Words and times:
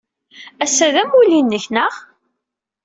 Ass-a 0.63 0.87
d 0.93 0.95
amulli-nnek, 1.01 1.65
naɣ? 1.73 1.93